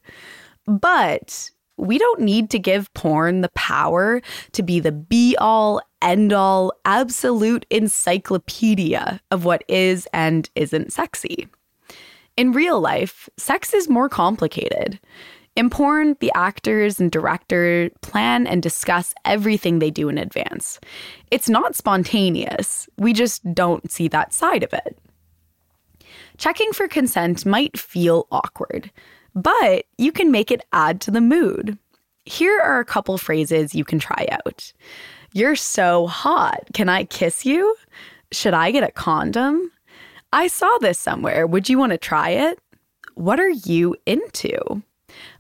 But 0.67 1.51
we 1.77 1.99
don't 1.99 2.21
need 2.21 2.51
to 2.51 2.59
give 2.59 2.93
porn 2.95 3.41
the 3.41 3.51
power 3.51 4.23
to 4.53 4.63
be 4.63 4.79
the 4.79 4.93
be 4.93 5.37
all, 5.37 5.81
end 6.03 6.33
all, 6.33 6.73
absolute 6.85 7.67
encyclopedia 7.71 9.21
of 9.31 9.45
what 9.45 9.65
is 9.69 10.07
and 10.13 10.49
isn't 10.55 10.93
sexy. 10.93 11.49
In 12.37 12.53
real 12.53 12.81
life, 12.81 13.29
sex 13.37 13.73
is 13.75 13.89
more 13.89 14.09
complicated. 14.09 15.01
In 15.57 15.71
porn, 15.71 16.17
the 16.19 16.33
actors 16.35 16.99
and 16.99 17.13
director 17.13 17.91
plan 18.03 18.47
and 18.47 18.63
discuss 18.63 19.15
everything 19.25 19.79
they 19.79 19.91
do 19.91 20.09
in 20.09 20.19
advance. 20.19 20.81
It's 21.31 21.49
not 21.49 21.77
spontaneous, 21.77 22.89
we 22.99 23.13
just 23.13 23.43
don't 23.55 23.91
see 23.91 24.09
that 24.09 24.33
side 24.33 24.65
of 24.65 24.73
it. 24.73 24.99
Checking 26.39 26.73
for 26.73 26.89
consent 26.89 27.47
might 27.47 27.79
feel 27.79 28.27
awkward, 28.33 28.91
but 29.35 29.85
you 29.97 30.11
can 30.11 30.33
make 30.33 30.51
it 30.51 30.65
add 30.73 31.01
to 31.03 31.13
the 31.13 31.21
mood. 31.21 31.79
Here 32.25 32.61
are 32.61 32.81
a 32.81 32.85
couple 32.85 33.17
phrases 33.19 33.75
you 33.75 33.85
can 33.85 34.01
try 34.01 34.27
out. 34.33 34.73
You're 35.33 35.57
so 35.57 36.07
hot. 36.09 36.61
Can 36.73 36.89
I 36.89 37.05
kiss 37.05 37.45
you? 37.45 37.77
Should 38.33 38.55
I 38.55 38.73
get 38.73 38.83
a 38.83 38.91
condom? 38.91 39.71
I 40.33 40.49
saw 40.49 40.79
this 40.79 40.99
somewhere. 40.99 41.47
Would 41.47 41.69
you 41.69 41.79
want 41.79 41.93
to 41.93 41.99
try 41.99 42.31
it? 42.31 42.59
What 43.15 43.39
are 43.39 43.51
you 43.51 43.95
into? 44.07 44.83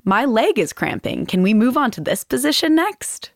My 0.04 0.26
leg 0.26 0.58
is 0.58 0.74
cramping. 0.74 1.24
Can 1.24 1.42
we 1.42 1.54
move 1.54 1.78
on 1.78 1.90
to 1.92 2.00
this 2.00 2.24
position 2.24 2.74
next? 2.74 3.30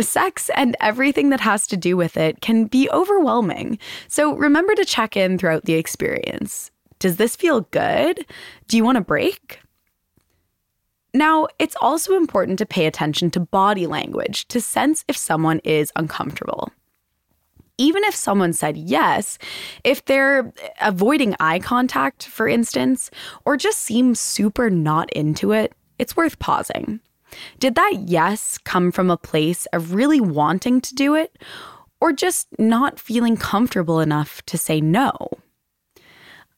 Sex 0.00 0.50
and 0.54 0.76
everything 0.80 1.28
that 1.28 1.40
has 1.40 1.66
to 1.66 1.76
do 1.76 1.96
with 1.96 2.16
it 2.16 2.40
can 2.40 2.64
be 2.64 2.88
overwhelming, 2.90 3.78
so 4.06 4.34
remember 4.36 4.74
to 4.76 4.84
check 4.84 5.16
in 5.16 5.36
throughout 5.36 5.64
the 5.64 5.74
experience. 5.74 6.70
Does 7.00 7.16
this 7.16 7.36
feel 7.36 7.62
good? 7.72 8.24
Do 8.68 8.76
you 8.76 8.84
want 8.84 8.98
a 8.98 9.02
break? 9.02 9.60
Now, 11.12 11.48
it's 11.58 11.76
also 11.80 12.16
important 12.16 12.58
to 12.60 12.66
pay 12.66 12.86
attention 12.86 13.30
to 13.32 13.40
body 13.40 13.86
language 13.86 14.46
to 14.48 14.60
sense 14.60 15.04
if 15.08 15.16
someone 15.16 15.58
is 15.64 15.92
uncomfortable 15.96 16.70
even 17.78 18.04
if 18.04 18.14
someone 18.14 18.52
said 18.52 18.76
yes, 18.76 19.38
if 19.84 20.04
they're 20.04 20.52
avoiding 20.80 21.34
eye 21.40 21.60
contact, 21.60 22.26
for 22.26 22.48
instance, 22.48 23.10
or 23.44 23.56
just 23.56 23.78
seem 23.78 24.14
super 24.14 24.68
not 24.68 25.10
into 25.12 25.52
it, 25.52 25.72
it's 25.98 26.16
worth 26.16 26.38
pausing. 26.38 27.00
Did 27.58 27.74
that 27.76 27.94
yes 28.06 28.58
come 28.58 28.90
from 28.90 29.10
a 29.10 29.16
place 29.16 29.66
of 29.72 29.94
really 29.94 30.20
wanting 30.20 30.80
to 30.80 30.94
do 30.94 31.14
it, 31.14 31.38
or 32.00 32.12
just 32.12 32.48
not 32.58 32.98
feeling 32.98 33.36
comfortable 33.36 34.00
enough 34.00 34.42
to 34.46 34.58
say 34.58 34.80
no? 34.80 35.28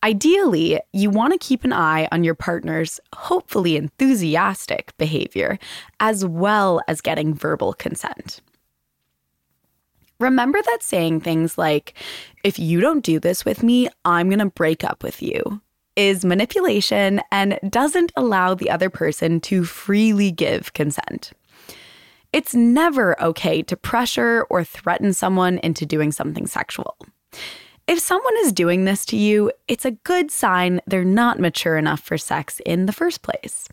Ideally, 0.03 0.81
you 0.95 1.11
want 1.11 1.35
to 1.35 1.47
keep 1.47 1.63
an 1.65 1.75
eye 1.75 2.09
on 2.11 2.25
your 2.25 2.35
partner's 2.35 3.01
hopefully 3.15 3.77
enthusiastic 3.77 4.97
behavior, 4.97 5.59
as 5.99 6.25
well 6.25 6.81
as 6.89 7.03
getting 7.03 7.35
verbal 7.35 7.75
consent. 7.75 8.41
Remember 10.21 10.61
that 10.63 10.83
saying 10.83 11.21
things 11.21 11.57
like, 11.57 11.95
if 12.45 12.59
you 12.59 12.81
don't 12.81 13.03
do 13.03 13.19
this 13.19 13.45
with 13.45 13.63
me, 13.63 13.89
I'm 14.05 14.29
going 14.29 14.39
to 14.39 14.47
break 14.47 14.85
up 14.85 15.03
with 15.03 15.23
you, 15.23 15.61
is 15.97 16.25
manipulation 16.25 17.23
and 17.33 17.59
doesn't 17.69 18.13
allow 18.17 18.55
the 18.55 18.71
other 18.71 18.91
person 18.91 19.41
to 19.41 19.65
freely 19.65 20.31
give 20.31 20.75
consent. 20.75 21.33
It's 22.33 22.55
never 22.55 23.21
okay 23.21 23.63
to 23.63 23.77
pressure 23.77 24.47
or 24.51 24.63
threaten 24.63 25.15
someone 25.15 25.59
into 25.59 25.85
doing 25.87 26.13
something 26.13 26.47
sexual. 26.47 26.97
If 27.87 27.99
someone 27.99 28.35
is 28.41 28.53
doing 28.53 28.85
this 28.85 29.05
to 29.07 29.17
you, 29.17 29.51
it's 29.67 29.85
a 29.85 29.91
good 29.91 30.31
sign 30.31 30.81
they're 30.87 31.03
not 31.03 31.41
mature 31.41 31.77
enough 31.77 32.01
for 32.01 32.19
sex 32.19 32.61
in 32.65 32.87
the 32.87 32.93
first 32.93 33.23
place. 33.23 33.69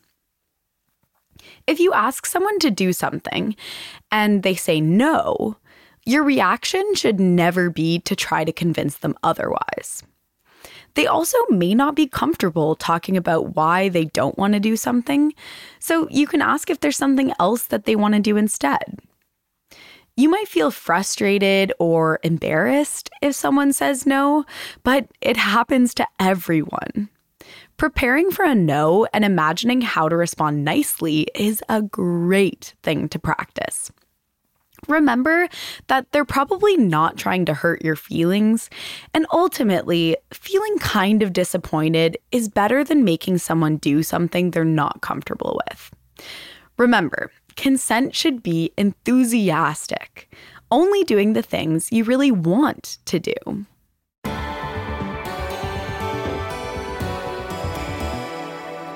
If 1.67 1.79
you 1.79 1.93
ask 1.93 2.25
someone 2.25 2.57
to 2.59 2.71
do 2.71 2.93
something 2.93 3.55
and 4.11 4.41
they 4.41 4.55
say 4.55 4.81
no, 4.81 5.57
your 6.07 6.23
reaction 6.23 6.95
should 6.95 7.19
never 7.19 7.69
be 7.69 7.99
to 7.99 8.15
try 8.15 8.45
to 8.45 8.51
convince 8.53 8.97
them 8.97 9.13
otherwise. 9.23 10.03
They 10.93 11.05
also 11.05 11.37
may 11.49 11.75
not 11.75 11.95
be 11.95 12.07
comfortable 12.07 12.75
talking 12.75 13.17
about 13.17 13.55
why 13.55 13.89
they 13.89 14.05
don't 14.05 14.37
want 14.37 14.53
to 14.53 14.59
do 14.59 14.77
something, 14.77 15.33
so 15.79 16.07
you 16.09 16.25
can 16.25 16.41
ask 16.41 16.69
if 16.69 16.79
there's 16.79 16.97
something 16.97 17.33
else 17.39 17.65
that 17.65 17.83
they 17.83 17.95
want 17.95 18.13
to 18.15 18.21
do 18.21 18.37
instead. 18.37 18.99
You 20.15 20.29
might 20.29 20.47
feel 20.47 20.71
frustrated 20.71 21.73
or 21.77 22.19
embarrassed 22.23 23.09
if 23.21 23.35
someone 23.35 23.73
says 23.73 24.05
no, 24.07 24.45
but 24.83 25.07
it 25.21 25.37
happens 25.37 25.93
to 25.95 26.07
everyone. 26.19 27.09
Preparing 27.75 28.31
for 28.31 28.43
a 28.43 28.55
no 28.55 29.07
and 29.13 29.23
imagining 29.23 29.81
how 29.81 30.09
to 30.09 30.15
respond 30.15 30.63
nicely 30.63 31.27
is 31.35 31.61
a 31.69 31.81
great 31.81 32.73
thing 32.81 33.07
to 33.09 33.19
practice. 33.19 33.91
Remember 34.87 35.49
that 35.87 36.11
they're 36.11 36.25
probably 36.25 36.77
not 36.77 37.17
trying 37.17 37.45
to 37.45 37.53
hurt 37.53 37.83
your 37.83 37.95
feelings, 37.95 38.69
and 39.13 39.25
ultimately, 39.31 40.15
feeling 40.33 40.77
kind 40.79 41.21
of 41.21 41.33
disappointed 41.33 42.17
is 42.31 42.49
better 42.49 42.83
than 42.83 43.03
making 43.03 43.37
someone 43.39 43.77
do 43.77 44.03
something 44.03 44.51
they're 44.51 44.63
not 44.63 45.01
comfortable 45.01 45.59
with. 45.69 45.91
Remember, 46.77 47.31
consent 47.55 48.15
should 48.15 48.43
be 48.43 48.71
enthusiastic, 48.77 50.31
only 50.71 51.03
doing 51.03 51.33
the 51.33 51.41
things 51.41 51.91
you 51.91 52.03
really 52.03 52.31
want 52.31 52.99
to 53.05 53.19
do. 53.19 53.65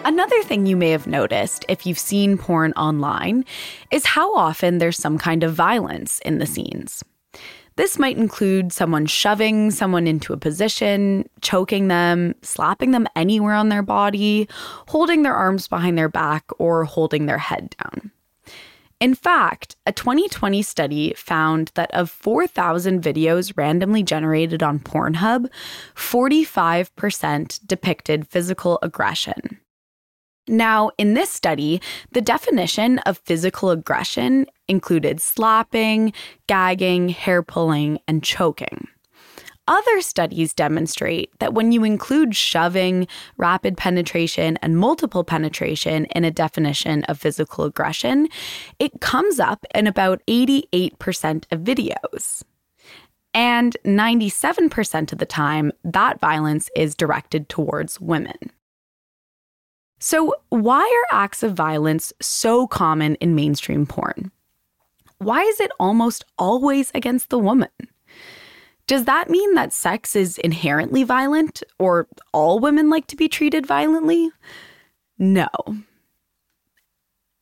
Another 0.03 0.41
thing 0.41 0.65
you 0.65 0.75
may 0.75 0.89
have 0.89 1.05
noticed 1.05 1.63
if 1.69 1.85
you've 1.85 1.99
seen 1.99 2.35
porn 2.35 2.73
online 2.73 3.45
is 3.91 4.03
how 4.03 4.35
often 4.35 4.79
there's 4.79 4.97
some 4.97 5.19
kind 5.19 5.43
of 5.43 5.53
violence 5.53 6.19
in 6.25 6.39
the 6.39 6.47
scenes. 6.47 7.03
This 7.75 7.99
might 7.99 8.17
include 8.17 8.73
someone 8.73 9.05
shoving 9.05 9.69
someone 9.69 10.07
into 10.07 10.33
a 10.33 10.37
position, 10.37 11.29
choking 11.41 11.87
them, 11.87 12.33
slapping 12.41 12.91
them 12.91 13.07
anywhere 13.15 13.53
on 13.53 13.69
their 13.69 13.83
body, 13.83 14.49
holding 14.87 15.21
their 15.21 15.35
arms 15.35 15.67
behind 15.67 15.97
their 15.99 16.09
back, 16.09 16.45
or 16.57 16.83
holding 16.83 17.27
their 17.27 17.37
head 17.37 17.75
down. 17.81 18.11
In 18.99 19.15
fact, 19.15 19.75
a 19.85 19.91
2020 19.91 20.61
study 20.63 21.13
found 21.15 21.71
that 21.75 21.91
of 21.93 22.09
4,000 22.09 23.01
videos 23.01 23.53
randomly 23.55 24.03
generated 24.03 24.61
on 24.61 24.79
Pornhub, 24.79 25.47
45% 25.95 27.67
depicted 27.67 28.27
physical 28.27 28.79
aggression. 28.81 29.60
Now, 30.47 30.91
in 30.97 31.13
this 31.13 31.29
study, 31.29 31.81
the 32.11 32.21
definition 32.21 32.99
of 32.99 33.19
physical 33.19 33.69
aggression 33.69 34.47
included 34.67 35.21
slapping, 35.21 36.13
gagging, 36.47 37.09
hair 37.09 37.43
pulling, 37.43 37.99
and 38.07 38.23
choking. 38.23 38.87
Other 39.67 40.01
studies 40.01 40.53
demonstrate 40.53 41.31
that 41.39 41.53
when 41.53 41.71
you 41.71 41.83
include 41.83 42.35
shoving, 42.35 43.07
rapid 43.37 43.77
penetration, 43.77 44.57
and 44.61 44.77
multiple 44.77 45.23
penetration 45.23 46.05
in 46.05 46.25
a 46.25 46.31
definition 46.31 47.03
of 47.03 47.19
physical 47.19 47.65
aggression, 47.65 48.27
it 48.79 48.99
comes 48.99 49.39
up 49.39 49.65
in 49.75 49.85
about 49.85 50.21
88% 50.27 51.45
of 51.51 51.59
videos. 51.61 52.43
And 53.33 53.77
97% 53.85 55.13
of 55.13 55.19
the 55.19 55.25
time, 55.25 55.71
that 55.83 56.19
violence 56.19 56.69
is 56.75 56.95
directed 56.95 57.47
towards 57.47 58.01
women. 58.01 58.51
So, 60.03 60.33
why 60.49 60.81
are 60.81 61.15
acts 61.15 61.43
of 61.43 61.53
violence 61.53 62.11
so 62.19 62.65
common 62.65 63.13
in 63.15 63.35
mainstream 63.35 63.85
porn? 63.85 64.31
Why 65.19 65.43
is 65.43 65.59
it 65.59 65.69
almost 65.79 66.25
always 66.39 66.91
against 66.95 67.29
the 67.29 67.37
woman? 67.37 67.69
Does 68.87 69.05
that 69.05 69.29
mean 69.29 69.53
that 69.53 69.71
sex 69.71 70.15
is 70.15 70.39
inherently 70.39 71.03
violent 71.03 71.61
or 71.77 72.07
all 72.33 72.57
women 72.57 72.89
like 72.89 73.05
to 73.07 73.15
be 73.15 73.29
treated 73.29 73.67
violently? 73.67 74.31
No. 75.19 75.47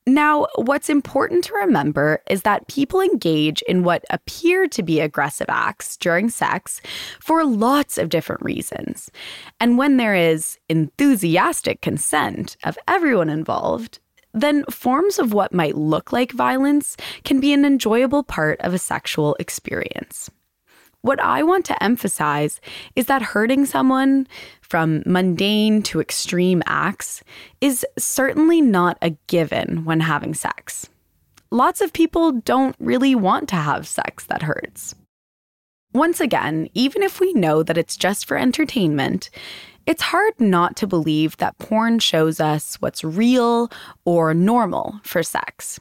Now, 0.07 0.47
what's 0.55 0.89
important 0.89 1.43
to 1.45 1.53
remember 1.53 2.21
is 2.29 2.41
that 2.41 2.67
people 2.67 2.99
engage 3.01 3.61
in 3.63 3.83
what 3.83 4.05
appear 4.09 4.67
to 4.67 4.81
be 4.81 4.99
aggressive 4.99 5.47
acts 5.49 5.97
during 5.97 6.29
sex 6.29 6.81
for 7.19 7.45
lots 7.45 7.97
of 7.97 8.09
different 8.09 8.41
reasons. 8.41 9.11
And 9.59 9.77
when 9.77 9.97
there 9.97 10.15
is 10.15 10.57
enthusiastic 10.67 11.81
consent 11.81 12.57
of 12.63 12.77
everyone 12.87 13.29
involved, 13.29 13.99
then 14.33 14.63
forms 14.65 15.19
of 15.19 15.33
what 15.33 15.53
might 15.53 15.75
look 15.75 16.11
like 16.11 16.31
violence 16.31 16.95
can 17.23 17.39
be 17.39 17.53
an 17.53 17.65
enjoyable 17.65 18.23
part 18.23 18.59
of 18.61 18.73
a 18.73 18.79
sexual 18.79 19.35
experience. 19.39 20.29
What 21.01 21.21
I 21.21 21.43
want 21.43 21.65
to 21.65 21.81
emphasize 21.81 22.59
is 22.95 23.05
that 23.05 23.21
hurting 23.21 23.65
someone, 23.65 24.27
from 24.61 25.01
mundane 25.05 25.81
to 25.83 26.01
extreme 26.01 26.61
acts, 26.65 27.23
is 27.61 27.85
certainly 27.97 28.61
not 28.61 28.97
a 29.01 29.11
given 29.27 29.85
when 29.85 30.01
having 30.01 30.33
sex. 30.33 30.89
Lots 31.51 31.79
of 31.79 31.93
people 31.93 32.33
don't 32.33 32.75
really 32.79 33.15
want 33.15 33.47
to 33.49 33.55
have 33.55 33.87
sex 33.87 34.25
that 34.25 34.43
hurts. 34.43 34.93
Once 35.93 36.19
again, 36.19 36.69
even 36.73 37.01
if 37.01 37.19
we 37.19 37.33
know 37.33 37.63
that 37.63 37.77
it's 37.77 37.97
just 37.97 38.27
for 38.27 38.37
entertainment, 38.37 39.29
it's 39.87 40.03
hard 40.03 40.33
not 40.39 40.75
to 40.75 40.85
believe 40.85 41.37
that 41.37 41.57
porn 41.57 41.97
shows 41.97 42.39
us 42.39 42.75
what's 42.75 43.03
real 43.03 43.71
or 44.05 44.33
normal 44.35 44.99
for 45.03 45.23
sex. 45.23 45.79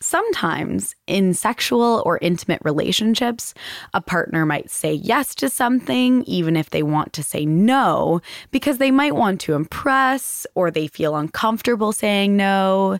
Sometimes 0.00 0.94
in 1.06 1.34
sexual 1.34 2.02
or 2.06 2.18
intimate 2.22 2.60
relationships, 2.64 3.52
a 3.94 4.00
partner 4.00 4.46
might 4.46 4.70
say 4.70 4.92
yes 4.92 5.34
to 5.36 5.48
something 5.48 6.22
even 6.24 6.56
if 6.56 6.70
they 6.70 6.82
want 6.82 7.12
to 7.14 7.22
say 7.22 7.44
no 7.44 8.20
because 8.50 8.78
they 8.78 8.92
might 8.92 9.16
want 9.16 9.40
to 9.40 9.54
impress 9.54 10.46
or 10.54 10.70
they 10.70 10.86
feel 10.86 11.16
uncomfortable 11.16 11.92
saying 11.92 12.36
no. 12.36 12.98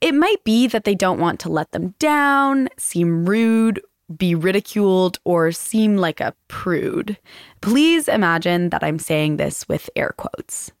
It 0.00 0.14
might 0.14 0.42
be 0.44 0.66
that 0.68 0.84
they 0.84 0.94
don't 0.94 1.20
want 1.20 1.40
to 1.40 1.50
let 1.50 1.72
them 1.72 1.94
down, 1.98 2.68
seem 2.78 3.26
rude, 3.26 3.82
be 4.16 4.34
ridiculed, 4.34 5.18
or 5.24 5.52
seem 5.52 5.98
like 5.98 6.20
a 6.20 6.34
prude. 6.48 7.18
Please 7.60 8.08
imagine 8.08 8.70
that 8.70 8.82
I'm 8.82 8.98
saying 8.98 9.36
this 9.36 9.68
with 9.68 9.90
air 9.94 10.14
quotes. 10.16 10.72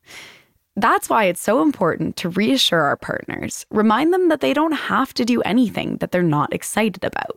That's 0.80 1.10
why 1.10 1.24
it's 1.24 1.42
so 1.42 1.60
important 1.60 2.16
to 2.16 2.30
reassure 2.30 2.80
our 2.80 2.96
partners, 2.96 3.66
remind 3.70 4.14
them 4.14 4.30
that 4.30 4.40
they 4.40 4.54
don't 4.54 4.72
have 4.72 5.12
to 5.14 5.26
do 5.26 5.42
anything 5.42 5.98
that 5.98 6.10
they're 6.10 6.22
not 6.22 6.54
excited 6.54 7.04
about. 7.04 7.36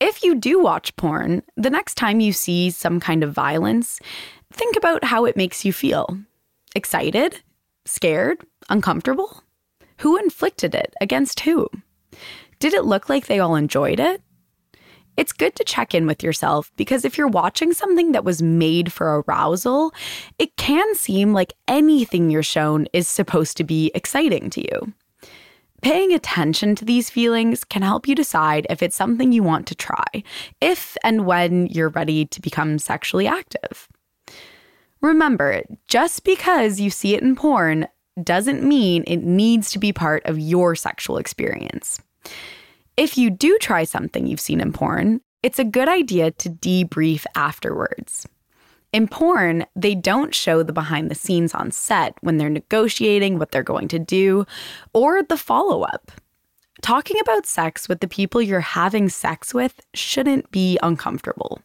If 0.00 0.24
you 0.24 0.34
do 0.34 0.58
watch 0.58 0.96
porn, 0.96 1.42
the 1.58 1.68
next 1.68 1.96
time 1.96 2.20
you 2.20 2.32
see 2.32 2.70
some 2.70 3.00
kind 3.00 3.22
of 3.22 3.34
violence, 3.34 4.00
think 4.50 4.76
about 4.76 5.04
how 5.04 5.26
it 5.26 5.36
makes 5.36 5.62
you 5.62 5.74
feel. 5.74 6.18
Excited? 6.74 7.42
Scared? 7.84 8.38
Uncomfortable? 8.70 9.42
Who 9.98 10.16
inflicted 10.16 10.74
it? 10.74 10.94
Against 11.02 11.40
who? 11.40 11.68
Did 12.60 12.72
it 12.72 12.86
look 12.86 13.10
like 13.10 13.26
they 13.26 13.40
all 13.40 13.56
enjoyed 13.56 14.00
it? 14.00 14.22
It's 15.16 15.32
good 15.32 15.54
to 15.56 15.64
check 15.64 15.94
in 15.94 16.06
with 16.06 16.22
yourself 16.22 16.70
because 16.76 17.04
if 17.04 17.16
you're 17.16 17.26
watching 17.28 17.72
something 17.72 18.12
that 18.12 18.24
was 18.24 18.42
made 18.42 18.92
for 18.92 19.22
arousal, 19.22 19.92
it 20.38 20.56
can 20.56 20.94
seem 20.94 21.32
like 21.32 21.54
anything 21.68 22.30
you're 22.30 22.42
shown 22.42 22.86
is 22.92 23.08
supposed 23.08 23.56
to 23.56 23.64
be 23.64 23.90
exciting 23.94 24.50
to 24.50 24.60
you. 24.60 24.92
Paying 25.82 26.12
attention 26.12 26.74
to 26.76 26.84
these 26.84 27.10
feelings 27.10 27.62
can 27.62 27.82
help 27.82 28.08
you 28.08 28.14
decide 28.14 28.66
if 28.70 28.82
it's 28.82 28.96
something 28.96 29.32
you 29.32 29.42
want 29.42 29.66
to 29.68 29.74
try, 29.74 30.04
if 30.60 30.96
and 31.04 31.26
when 31.26 31.66
you're 31.66 31.90
ready 31.90 32.24
to 32.26 32.40
become 32.40 32.78
sexually 32.78 33.26
active. 33.26 33.88
Remember, 35.00 35.62
just 35.86 36.24
because 36.24 36.80
you 36.80 36.90
see 36.90 37.14
it 37.14 37.22
in 37.22 37.36
porn 37.36 37.86
doesn't 38.22 38.62
mean 38.62 39.04
it 39.06 39.18
needs 39.18 39.70
to 39.70 39.78
be 39.78 39.92
part 39.92 40.24
of 40.24 40.38
your 40.38 40.74
sexual 40.74 41.18
experience. 41.18 42.00
If 42.96 43.18
you 43.18 43.28
do 43.28 43.58
try 43.60 43.84
something 43.84 44.26
you've 44.26 44.40
seen 44.40 44.58
in 44.58 44.72
porn, 44.72 45.20
it's 45.42 45.58
a 45.58 45.64
good 45.64 45.86
idea 45.86 46.30
to 46.30 46.48
debrief 46.48 47.26
afterwards. 47.34 48.26
In 48.90 49.06
porn, 49.06 49.66
they 49.76 49.94
don't 49.94 50.34
show 50.34 50.62
the 50.62 50.72
behind 50.72 51.10
the 51.10 51.14
scenes 51.14 51.54
on 51.54 51.72
set 51.72 52.14
when 52.22 52.38
they're 52.38 52.48
negotiating 52.48 53.38
what 53.38 53.50
they're 53.50 53.62
going 53.62 53.88
to 53.88 53.98
do 53.98 54.46
or 54.94 55.22
the 55.22 55.36
follow 55.36 55.82
up. 55.82 56.10
Talking 56.80 57.18
about 57.20 57.44
sex 57.44 57.86
with 57.86 58.00
the 58.00 58.08
people 58.08 58.40
you're 58.40 58.60
having 58.60 59.10
sex 59.10 59.52
with 59.52 59.78
shouldn't 59.92 60.50
be 60.50 60.78
uncomfortable. 60.82 61.60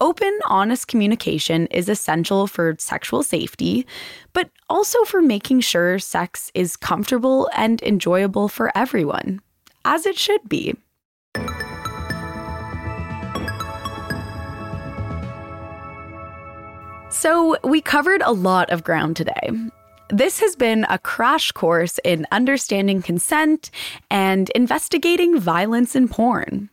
Open, 0.00 0.38
honest 0.46 0.86
communication 0.86 1.66
is 1.68 1.88
essential 1.88 2.46
for 2.46 2.76
sexual 2.78 3.24
safety, 3.24 3.88
but 4.32 4.50
also 4.68 5.02
for 5.02 5.20
making 5.20 5.62
sure 5.62 5.98
sex 5.98 6.52
is 6.54 6.76
comfortable 6.76 7.50
and 7.56 7.82
enjoyable 7.82 8.48
for 8.48 8.70
everyone 8.78 9.40
as 9.84 10.06
it 10.06 10.18
should 10.18 10.48
be. 10.48 10.74
So, 17.10 17.56
we 17.64 17.80
covered 17.80 18.22
a 18.22 18.32
lot 18.32 18.70
of 18.70 18.84
ground 18.84 19.16
today. 19.16 19.50
This 20.10 20.40
has 20.40 20.56
been 20.56 20.84
a 20.90 20.98
crash 20.98 21.52
course 21.52 21.98
in 22.04 22.26
understanding 22.32 23.00
consent 23.00 23.70
and 24.10 24.50
investigating 24.50 25.38
violence 25.38 25.96
in 25.96 26.08
porn. 26.08 26.68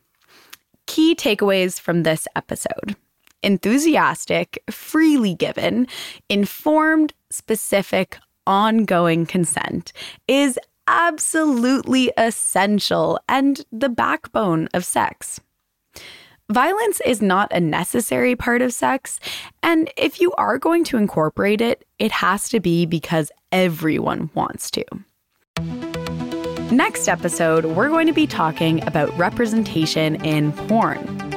Key 0.88 1.16
takeaways 1.16 1.80
from 1.80 2.04
this 2.04 2.28
episode 2.36 2.96
enthusiastic, 3.44 4.62
freely 4.70 5.34
given, 5.34 5.88
informed, 6.30 7.14
specific, 7.30 8.20
ongoing 8.46 9.26
consent 9.26 9.94
is 10.28 10.60
absolutely 10.92 12.12
essential 12.18 13.18
and 13.30 13.66
the 13.72 13.90
backbone 13.90 14.68
of 14.74 14.84
sex. 14.84 15.40
Violence 16.52 17.00
is 17.06 17.22
not 17.22 17.50
a 17.54 17.62
necessary 17.62 18.36
part 18.36 18.62
of 18.62 18.74
sex, 18.74 19.22
and 19.64 19.90
if 19.96 20.20
you 20.20 20.34
are 20.34 20.58
going 20.58 20.84
to 20.84 20.98
incorporate 20.98 21.62
it, 21.62 21.86
it 21.98 22.12
has 22.12 22.50
to 22.50 22.60
be 22.60 22.86
because 22.86 23.32
everyone 23.54 24.30
wants 24.34 24.70
to. 24.72 24.84
Next 26.74 27.08
episode, 27.08 27.66
we're 27.66 27.90
going 27.90 28.08
to 28.08 28.14
be 28.14 28.28
talking 28.28 28.86
about 28.86 29.18
representation 29.18 30.16
in 30.26 30.52
porn. 30.52 31.31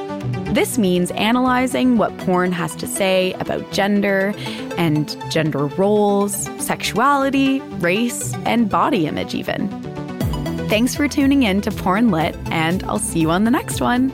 This 0.53 0.77
means 0.77 1.11
analyzing 1.11 1.97
what 1.97 2.17
porn 2.19 2.51
has 2.51 2.75
to 2.77 2.87
say 2.87 3.33
about 3.33 3.71
gender 3.71 4.33
and 4.77 5.15
gender 5.29 5.65
roles, 5.65 6.45
sexuality, 6.63 7.59
race, 7.79 8.33
and 8.45 8.69
body 8.69 9.07
image, 9.07 9.35
even. 9.35 9.67
Thanks 10.69 10.95
for 10.95 11.07
tuning 11.07 11.43
in 11.43 11.61
to 11.61 11.71
Porn 11.71 12.09
Lit, 12.09 12.35
and 12.51 12.83
I'll 12.83 12.99
see 12.99 13.19
you 13.19 13.31
on 13.31 13.43
the 13.43 13.51
next 13.51 13.81
one. 13.81 14.11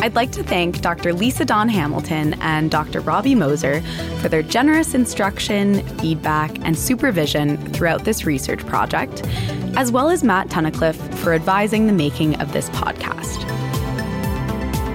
I'd 0.00 0.14
like 0.14 0.30
to 0.32 0.44
thank 0.44 0.80
Dr. 0.80 1.12
Lisa 1.12 1.44
Dawn 1.44 1.68
Hamilton 1.68 2.34
and 2.40 2.70
Dr. 2.70 3.00
Robbie 3.00 3.34
Moser 3.34 3.80
for 4.20 4.28
their 4.28 4.42
generous 4.42 4.94
instruction, 4.94 5.82
feedback, 5.98 6.56
and 6.64 6.78
supervision 6.78 7.56
throughout 7.72 8.04
this 8.04 8.24
research 8.24 8.64
project, 8.64 9.26
as 9.76 9.90
well 9.90 10.08
as 10.08 10.22
Matt 10.22 10.48
Tunnicliffe 10.48 11.14
for 11.16 11.34
advising 11.34 11.88
the 11.88 11.92
making 11.92 12.40
of 12.40 12.52
this 12.52 12.70
podcast. 12.70 13.47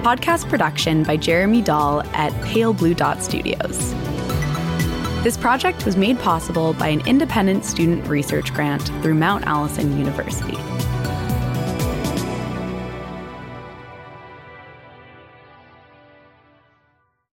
Podcast 0.04 0.50
production 0.50 1.02
by 1.02 1.16
Jeremy 1.16 1.62
Dahl 1.62 2.02
at 2.12 2.30
Pale 2.44 2.74
Blue 2.74 2.92
Dot 2.92 3.22
Studios. 3.22 3.94
This 5.24 5.38
project 5.38 5.86
was 5.86 5.96
made 5.96 6.18
possible 6.18 6.74
by 6.74 6.88
an 6.88 7.00
independent 7.06 7.64
student 7.64 8.06
research 8.06 8.52
grant 8.52 8.86
through 9.00 9.14
Mount 9.14 9.46
Allison 9.46 9.98
University. 9.98 10.58